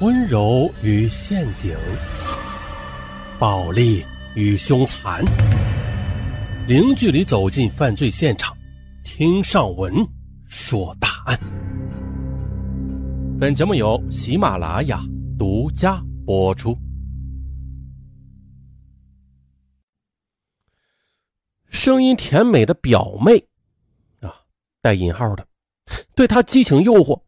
[0.00, 1.76] 温柔与陷阱，
[3.38, 4.02] 暴力
[4.34, 5.22] 与凶残，
[6.66, 8.56] 零距离走进犯罪现场，
[9.04, 9.92] 听上文
[10.46, 11.38] 说大案。
[13.38, 15.04] 本节目由喜马拉雅
[15.38, 16.74] 独家播出。
[21.68, 23.36] 声音甜美的表妹，
[24.22, 24.34] 啊，
[24.80, 25.46] 带引号的，
[26.14, 27.20] 对他激情诱惑。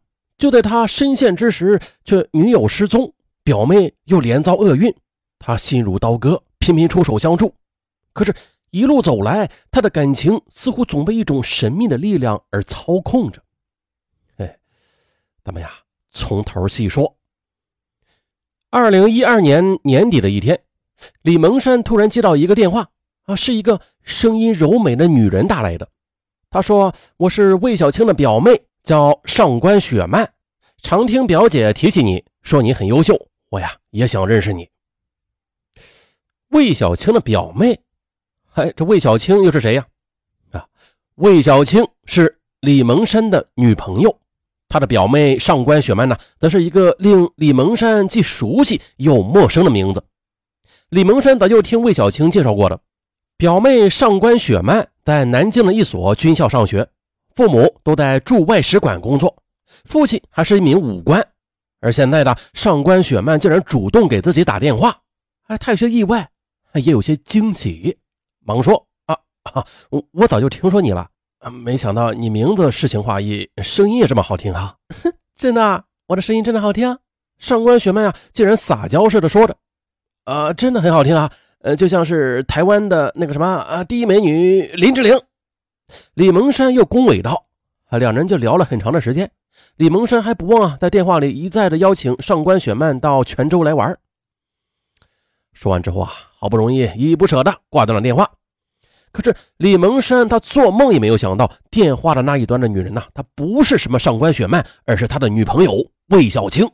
[0.42, 4.92] 就在他深陷之时，却女友失踪，表妹又连遭厄运，
[5.38, 7.54] 他心如刀割，频频出手相助。
[8.12, 8.34] 可是，
[8.70, 13.40] 一路走来，他的感情似乎总被一种神秘的力量而操控着。
[14.38, 14.58] 哎，
[15.44, 15.70] 咱们呀，
[16.10, 17.16] 从头细说。
[18.70, 20.60] 二零一二年年底的一天，
[21.22, 22.88] 李蒙山突然接到一个电话，
[23.26, 25.88] 啊，是一个声音柔美的女人打来的。
[26.50, 30.28] 她说：“我是魏小青的表妹。”叫上官雪曼，
[30.82, 34.68] 常听表姐提起你，说你很优秀，我呀也想认识你。
[36.48, 37.80] 魏小青的表妹，
[38.54, 39.86] 哎，这魏小青又是谁呀？
[40.50, 40.66] 啊，
[41.14, 44.18] 魏小青是李蒙山的女朋友，
[44.68, 50.04] 她的表妹上官雪曼呢，则是一个令李蒙山既熟悉又陌生的名字。
[50.88, 52.80] 李蒙山早就听魏小青介绍过了，
[53.36, 56.90] 表妹上官雪曼在南京的一所军校上学。
[57.34, 59.42] 父母都在驻外使馆工作，
[59.84, 61.26] 父亲还是一名武官，
[61.80, 64.98] 而现在的上官雪曼竟然主动给自己打电话，
[65.46, 66.30] 哎，他有些意外，
[66.74, 67.98] 也有些惊喜，
[68.44, 71.08] 忙说：“啊啊，我我早就听说你了，
[71.50, 74.76] 没想到你名字诗情画意，声音也这么好听啊！
[75.34, 76.98] 真的，我的声音真的好听。”
[77.38, 79.56] 上官雪曼啊，竟然撒娇似的说着
[80.24, 85.18] ：“啊，真的很好听啊，呃，就像是台湾的那个什么啊，第一美女林志玲。”
[86.14, 87.46] 李蒙山又恭维道
[87.90, 89.30] ：“啊，两人就聊了很长的时间。
[89.76, 93.98] 李蒙山还不忘啊，在电话里一再的邀请上官雪曼到泉州来玩。”
[95.52, 98.30] 说完之后啊，好不容易依依不舍的挂断了电话。
[99.12, 106.66] 可是李蒙山他做梦也没有想到，电话的那一端的女人呐，她不是什么上官雪曼，而是他的女朋友魏小青。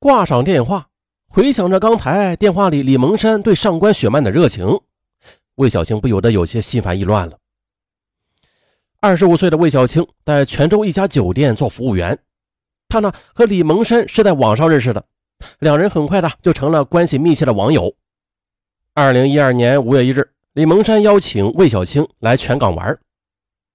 [0.00, 0.88] 挂上电话，
[1.28, 4.80] 回想着刚才电话里李蒙山对上官雪曼的热情。
[5.58, 7.36] 魏小青不由得有些心烦意乱了。
[9.00, 12.18] 二十五岁的魏小青在泉州一家酒店做服务员，
[12.88, 15.04] 她呢和李蒙山是在网上认识的，
[15.58, 17.94] 两人很快的就成了关系密切的网友。
[18.94, 22.98] 二零一二年五月一日，李蒙山邀请魏小青来泉港玩。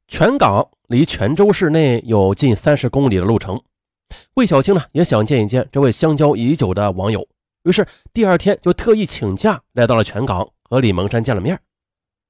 [0.08, 3.62] 泉港离泉州市内有近三十公里的路程，
[4.36, 7.28] 魏小青呢也想见一见这位相交已久的网友，
[7.64, 11.60] 于是第二天就特意请假来到了泉港，和李蒙山见了面。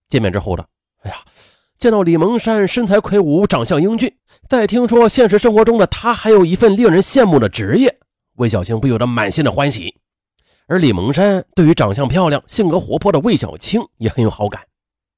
[0.10, 0.66] 见面之后的，
[1.02, 1.18] 哎呀，
[1.78, 4.16] 见到李蒙山身材魁梧，长相英俊，
[4.48, 7.98] 再听说现实生活中的他还有一份令人羡慕的职业，
[8.36, 9.96] 魏小青不由得满心的欢喜。
[10.68, 14.62] 而李蒙山对于长相漂亮、性格活泼的魏小青也很有好感。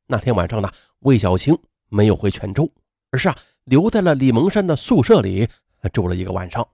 [0.08, 0.70] 那天晚上呢，
[1.02, 1.58] 魏小青
[1.90, 2.72] 没有回泉州，
[3.12, 3.36] 而是啊
[3.66, 5.48] 留在了李蒙山的宿舍里
[5.94, 6.68] 住了一个晚上。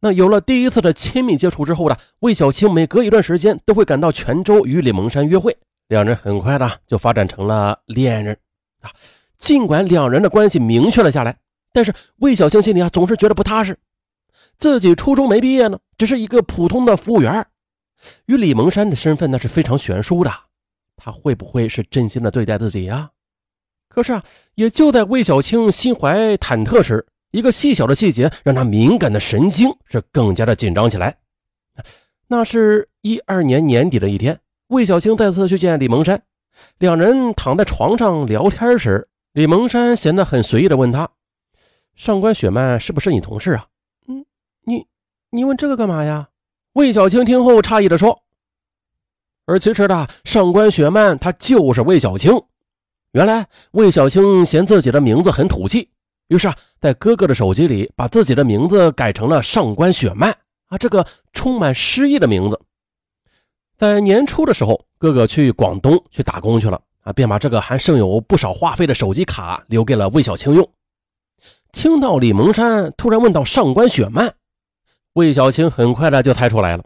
[0.00, 5.56] 那有了第一次的亲密接触之后呢，魏小青每隔一段时间都会赶到泉州与李蒙山约会。
[5.88, 8.36] 两人很快的就发展成了恋人
[8.80, 8.90] 啊！
[9.36, 11.36] 尽管两人的关系明确了下来，
[11.72, 13.78] 但是魏小青心里啊总是觉得不踏实。
[14.56, 17.46] 自己初中没毕业呢，只是一个普通的服务员，
[18.26, 20.32] 与李蒙山的身份那是非常悬殊的。
[20.96, 23.10] 他会不会是真心的对待自己呀？
[23.88, 24.24] 可是啊，
[24.54, 31.18] 也就在魏小青心怀忐忑时，一个细小的细节让他敏感的神经是更加的紧张起来。
[32.28, 34.40] 那是一二年年底的一天。
[34.74, 36.20] 魏小青再次去见李蒙山，
[36.78, 41.08] 两人躺在床上聊天时，李蒙山显得很随意的问他
[41.94, 43.68] ：“上官雪曼是不是你同事啊
[44.08, 44.26] ？”“嗯，
[44.64, 44.84] 你
[45.30, 46.30] 你问这个干嘛呀？”
[46.74, 48.24] 魏小青听后诧异的说。
[49.46, 52.32] 而其实的上官雪曼她就是魏小青。
[53.12, 55.88] 原来魏小青嫌自己的名字很土气，
[56.26, 60.36] 于是啊，在哥哥的手机里把自己的名字改成了上官雪曼
[60.66, 62.60] 啊，这个充满诗意的名字。
[63.76, 70.68] 在年初的时候，哥哥去广东去打工去了啊，便把这个还剩有不少话费的手机卡留给了魏小青用。
[71.72, 74.32] 听到李蒙山突然问到上官雪漫，
[75.14, 76.84] 魏小青很快的就猜出来了。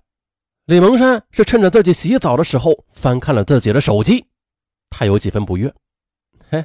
[0.65, 4.25] 李蒙山是趁着自己洗澡的时候翻看了自己的手机，
[4.89, 5.73] 他有几分不悦。
[6.51, 6.65] 嘿，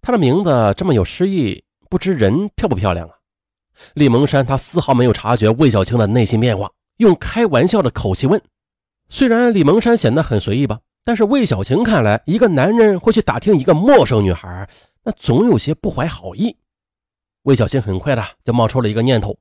[0.00, 3.14] 他的名字这么有诗意，不知人漂不漂亮啊？
[3.94, 8.42] 李蒙山他丝毫没有察觉魏小青的内心变化，用开玩笑的口气问。
[9.12, 14.66] 虽然李蒙山显得很随意吧，但是魏小晴看来，一个男人会去打听一个陌生女孩，
[15.02, 16.56] 那总有些不怀好意。
[17.42, 19.38] 魏小晴很快的就冒出了一个念头：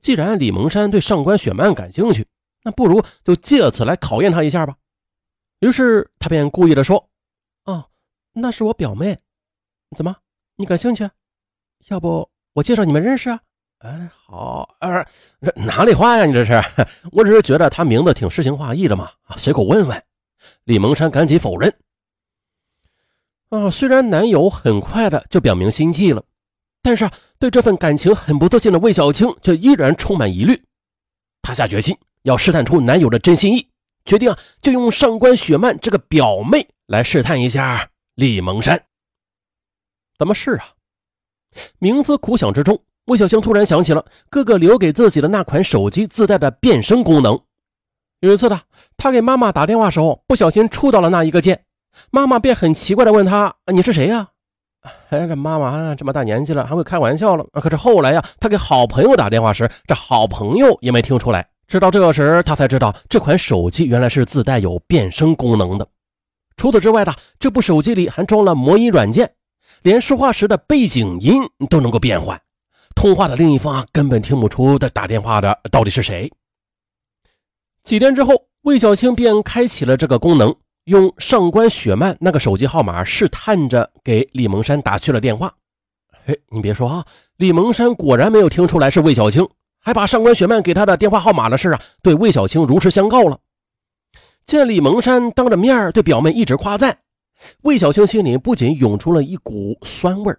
[0.00, 2.26] 既然李蒙山对上官雪曼感兴趣，
[2.64, 4.76] 那不如就借此来考验他一下吧。
[5.60, 7.08] 于是他便故意的说
[7.66, 7.90] ：“哦，
[8.32, 9.20] 那是我表妹，
[9.96, 10.16] 怎么
[10.56, 11.08] 你感兴趣？
[11.90, 13.40] 要不我介绍你们认识啊？”
[13.86, 15.06] 哎，好，呃，
[15.40, 16.26] 这哪里话呀？
[16.26, 16.60] 你这是？
[17.12, 20.02] 我只是觉得他名字挺诗情画意的嘛，随口问问。
[20.64, 21.72] 李蒙山赶紧否认。
[23.50, 26.20] 啊，虽然男友很快的就表明心迹了，
[26.82, 30.60] 但是对这份感情很不自信的魏小青却依然充满疑虑。
[31.42, 33.70] 她下决心要试探出男友的真心意，
[34.04, 38.84] 决定啊，就用上官雪曼这个表妹来试探一下李蒙山。
[40.18, 40.74] 怎么试啊？
[41.78, 47.40] 冥思苦想之中，魏小星突然想起了哥哥留给自己的那款手机自带的变声功能。
[48.20, 48.60] 有一次呢，
[48.96, 51.62] 他给妈妈打电话时候不小心触到了那一个键。
[52.10, 54.28] 妈妈便很奇怪的问他：“你是谁呀？”
[55.10, 57.46] 哎，这妈妈这么大年纪了，还会开玩笑了。
[57.52, 61.48] 可是后来呀，他给好朋友打电话时，这好朋友也没听出来。
[61.68, 65.86] 直到这时，他才知道这款手机原来是自带有变声功能的。
[66.56, 69.32] 除此之外的，这部手机里还装了魔音软件，
[69.82, 72.40] 连说话时的背景音都能够变换。
[72.96, 76.28] 通话的另一方根本听不出他打电话的到底是谁。
[77.84, 80.52] 几天之后，魏小青便开启了这个功能。
[80.86, 85.52] 用上官雪曼那个手机号码试探着给李蒙山打去了电话。
[86.26, 87.04] 哎，你别说啊，
[87.38, 89.44] 李蒙山果然没有听出来是魏小青，
[89.80, 93.36] 还把上官雪曼给他的电话号码的事啊，对魏小青如实相告了。
[94.44, 96.96] 见李蒙山当着面对表妹一直夸赞，
[97.64, 100.32] 魏小青心里不仅涌出了一股酸味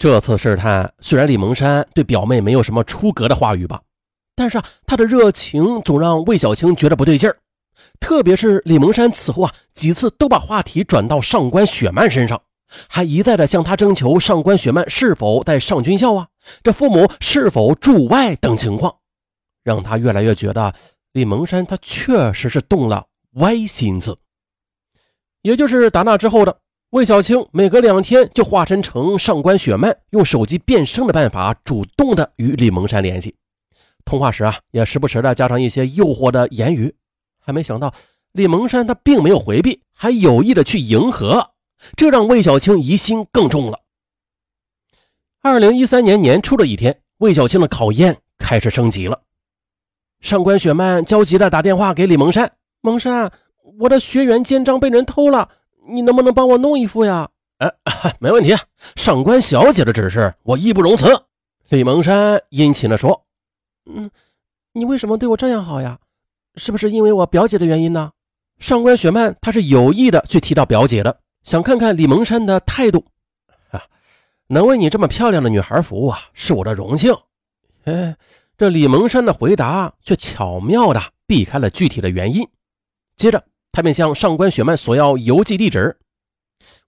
[0.00, 3.82] 这次试探虽然李蒙山对表妹没有什么出格的话语吧，
[4.34, 7.36] 但是啊，他的热情总让魏小青觉得不对劲儿。
[8.00, 12.40] 特别是李蒙山此后啊几次都把话题转到上官雪曼身上，
[12.88, 16.28] 还一再的向他征求上官雪曼是否在上军校啊，
[16.62, 18.96] 这父母是否驻外等情况，
[19.62, 20.72] 让他越来越觉得
[21.12, 24.16] 李蒙山他确实是动了歪心思。
[25.42, 26.58] 也就是打那之后的
[26.90, 33.36] 魏小青，每隔两天就化身成上官雪曼，用手机变声的办法主动的与李蒙山联系，
[34.04, 36.92] 通话时啊也时不时的加上一些诱惑的言语。
[37.38, 37.94] 还没想到，
[38.32, 41.52] 李蒙山他并没有回避，还有意的去迎合，
[41.94, 43.78] 这让魏小青疑心更重了。
[45.42, 49.20] 二零一三年年初的一天，魏小青的考验开始升级了。
[50.20, 52.50] 上官雪曼焦急的打电话给李蒙山
[52.82, 53.30] ：“蒙山，
[53.78, 55.48] 我的学员肩章被人偷了，
[55.86, 57.28] 你能不能帮我弄一副呀
[57.58, 57.70] ？”“哎，
[58.20, 58.56] 没问题，
[58.96, 61.06] 上官小姐的指示我义不容辞。”
[61.68, 63.26] 李蒙山殷勤地说
[63.86, 64.10] ：“嗯，
[64.72, 65.98] 你为什么对我这样好呀？”
[66.56, 68.10] 是不是因为我表姐的原因呢？
[68.58, 73.04] 上官雪曼她是有意的去提到表姐的，想看看李蒙山的态度。
[73.70, 73.82] 啊，
[74.48, 77.14] 能为你这么漂亮的女孩服务啊，是我的荣幸。
[77.84, 78.16] 哎，
[78.58, 82.46] 这李蒙山的回答却巧妙的避开了具体的原因。
[83.16, 85.98] 接着，他便向上官雪曼索要邮寄地址。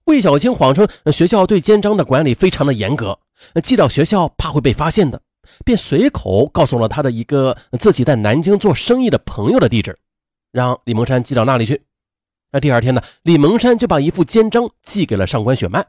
[0.05, 3.19] 魏小青谎称学校对肩章的管理非常的严格，
[3.63, 5.21] 寄到学校怕会被发现的。
[5.65, 9.99] 便随口告诉了他的一个自己在南京做生意的朋友的地址，
[10.51, 11.83] 让李蒙山寄到那里去。
[12.51, 15.85] 那第二天呢，李蒙山就把一副肩章寄给了上官雪曼。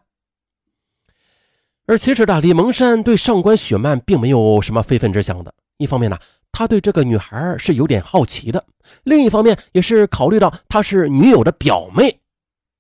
[1.87, 5.55] 而其实呢，李蒙山对上官雪曼并没有什么非分之想的。
[5.77, 6.19] 一方面呢，
[6.55, 8.61] 他对这个女孩是有点好奇的；
[9.03, 12.21] 另一方面，也是考虑到她是女友的表妹。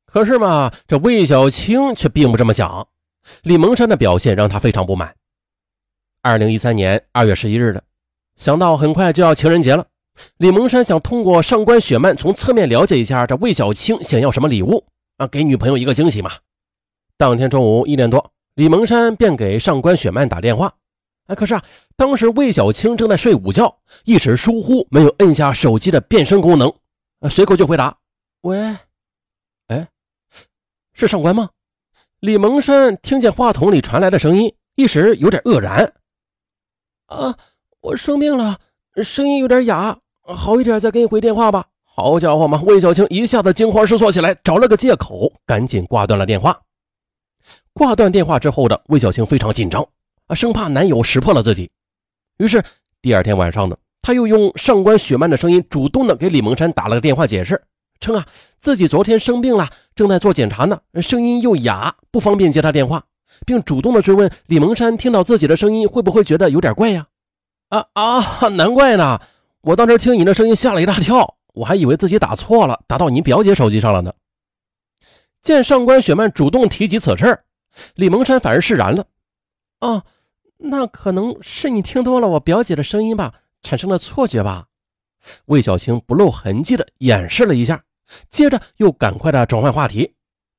[0.06, 2.86] 可是嘛，这魏小青却并不这么想。
[3.42, 5.14] 李蒙山的表现让他非常不满。
[6.22, 7.82] 二零一三年二月十一日的，
[8.36, 9.86] 想到很快就要情人节了，
[10.36, 16.30] 李蒙山想通过上官雪曼从侧面了解一下这魏小青想要什么礼物啊，给女朋友一个惊喜嘛。
[17.16, 20.72] 当天中午一点多，李蒙山便给上官雪曼打电话，
[21.26, 21.64] 啊，可是啊，
[21.96, 26.68] 当时魏小青正在睡午觉，一时疏忽没有摁下手机的变声功能，
[27.20, 27.96] 啊，随口就回答
[28.42, 28.76] ：“喂，
[29.68, 29.88] 哎，
[30.92, 31.48] 是上官吗？”
[32.20, 35.92] 李蒙山听见话筒里传来的声音，一时有点愕然。
[37.06, 37.36] 啊，
[37.80, 38.58] 我生病了，
[39.02, 41.66] 声音有点哑，好一点再给你回电话吧。
[41.84, 46.60] 好家伙嘛，魏小青一下子惊慌失措起来，找了个借口，赶紧挂断了电话。
[47.72, 49.86] 挂断电话之后的魏小青非常紧张
[50.34, 51.70] 生怕男友识破了自己。
[52.38, 52.62] 于是
[53.00, 57.62] 第二天晚上呢，他又用上官雪曼的声音主动的给李蒙山打了个电话，解释
[58.00, 58.26] 称啊
[58.58, 63.04] 自己昨天生病了，正在做检查呢，声音又哑，不方便接他电话。
[63.46, 67.06] 并主动的追问李蒙山，听到自己的声音会不会觉得有点怪呀？
[67.70, 69.20] 啊啊，难怪呢！
[69.62, 74.12] 我当时听你的声音吓了一大跳，我还以为自己打错了，打到你表姐手机上了呢。
[75.42, 77.40] 见上官雪曼主动提及此事，
[77.96, 79.04] 李蒙山反而释然了。
[79.80, 80.04] 啊，
[80.66, 84.68] 那可能是你听多了我表姐的声音吧，产生了错觉吧？
[85.46, 87.84] 魏小青不露痕迹的掩饰了一下，
[88.28, 90.14] 接着又赶快的转换话题：“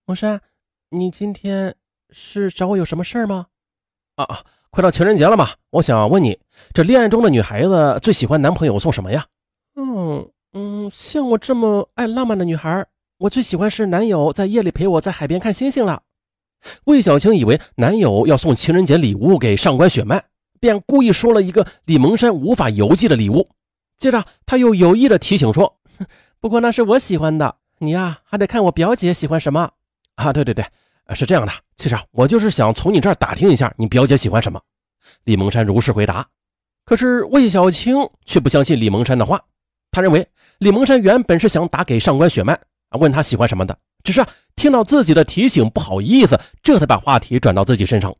[0.06, 0.42] 蒙山，
[0.90, 1.76] 你今天
[2.10, 3.48] 是找我有什么事儿吗
[4.18, 6.40] ？”“啊啊，快到情人节了嘛，我想问你，
[6.74, 9.28] 这恋爱中的女孩子最喜欢男朋友送什么呀
[9.76, 12.86] ？”“嗯嗯，像我这么爱浪漫的女孩，
[13.18, 16.04] 我最喜欢是男友在夜里陪我在海边看星星了。”
[16.86, 20.24] 魏小青以为男友要送情人节礼物给上官雪漫，
[20.60, 23.50] 便故意说了一个李蒙山无法邮寄的礼物。
[23.98, 25.78] 接着，他又有意的提醒说
[26.42, 29.72] ：“不过那是我喜欢的，你呀还得看我表姐喜欢什么
[30.16, 30.66] 啊。”对对对，
[31.14, 31.52] 是这样的。
[31.78, 34.60] 其实啊，我就是想从你这儿打听一下你表姐喜欢什么。
[35.24, 36.28] 李蒙山如实回答。
[36.84, 37.96] 可是魏小青
[38.26, 39.42] 却不相信李蒙山的话，
[39.92, 40.28] 他认为
[40.60, 42.60] 李蒙山原本是想打给上官雪漫，
[43.00, 48.16] 问他喜欢什么的，只是听到自己的提醒不好意思，这才把话题转到自己身上。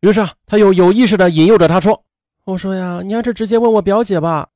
[0.00, 2.04] 于是啊，他又有意识的引诱着他说
[2.44, 4.48] ：“我说呀，你还是直接问我表姐吧。”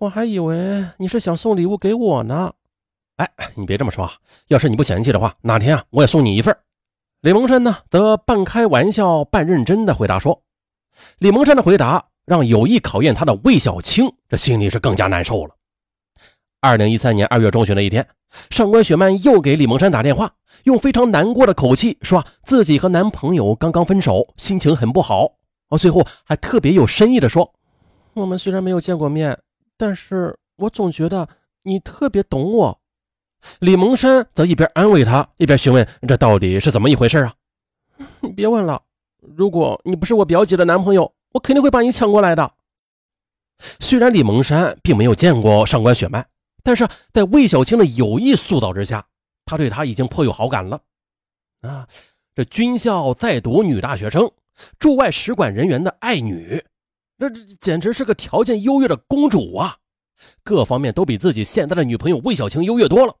[0.00, 2.52] 我还以为你是想送礼物给我呢，
[3.18, 4.12] 哎，你别这么说啊！
[4.48, 6.56] 要是你不嫌弃的话，哪天啊我也送你一份。
[7.20, 10.42] 李蒙山呢，则半开玩笑半认真的回答说。
[11.18, 15.54] 李蒙山的回答让有意考验他的魏小青这心里是更加难受了。
[16.60, 18.04] 二零一三年二月中旬的一天，
[18.50, 20.32] 上官雪曼又给李蒙山打电话，
[20.64, 25.32] 用非常难过的口气说自己和男朋友刚刚分手，心情很不好。
[25.68, 27.52] 哦，最后还特别有深意的说
[28.14, 29.38] ：“我们虽然没有见过面。”
[29.76, 31.28] 但是我总觉得
[31.64, 32.80] 你特别懂我。
[33.58, 37.34] 李蒙山则一边安慰他，一边询问：“这到底是怎么一回事啊？”
[38.20, 38.82] 你别问了，
[39.20, 42.52] 如果你不是我表姐的男朋友，我肯定会把你抢过来的。
[43.80, 46.24] 虽然李蒙山并没有见过上官雪曼，
[46.62, 49.08] 但是在魏小青的有意塑造之下，
[49.44, 50.80] 他对她已经颇有好感了。
[51.62, 51.88] 啊，
[52.34, 54.30] 这军校在读女大学生，
[54.78, 56.64] 驻外使馆人员的爱女。
[57.18, 57.28] 这
[57.60, 59.78] 简直是个条件优越的公主啊，
[60.42, 63.16] 各方面都比自己现在的女朋友魏小青优越多了。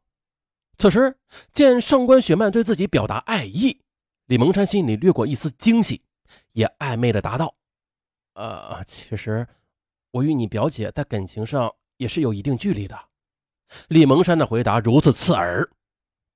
[0.76, 1.16] 此时
[1.52, 3.80] 见上官雪曼对自己表达爱意，
[4.26, 6.02] 李蒙山心里掠过一丝惊喜，
[6.52, 7.54] 也暧昧的答道
[8.34, 9.46] ：“呃，其实
[10.10, 12.98] 我与你表姐在感情上也是有一定距离的。”
[13.88, 15.68] 李蒙山的回答如此刺耳。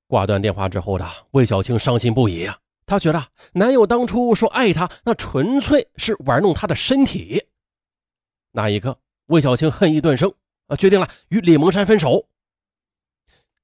[0.06, 7.44] 挂断电话之后的魏小青伤心不已啊，她觉得男友当初说爱她，那纯粹是玩弄她的身体。
[8.52, 10.32] 那一刻，魏小青恨意顿生，
[10.68, 12.28] 啊，决定了与李蒙山分手。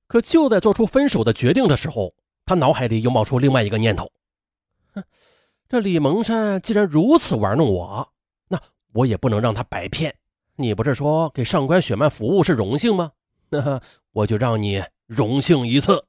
[0.09, 2.13] 可就在做出分手的决定的时候，
[2.45, 4.11] 他脑海里又冒出另外一个念头：
[4.93, 5.05] 哼，
[5.69, 8.13] 这李蒙山既然如此玩弄我，
[8.49, 8.61] 那
[8.93, 10.15] 我也不能让他白骗。
[10.57, 13.13] 你不是说给上官雪曼服务是荣幸吗？
[13.53, 13.81] 那
[14.13, 16.07] 我就让你荣幸一次。